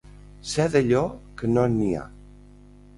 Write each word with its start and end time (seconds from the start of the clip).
Ser 0.51 0.65
d'allò 0.77 1.03
que 1.43 1.53
no 1.53 1.67
n'hi 1.77 1.95
ha. 2.01 2.11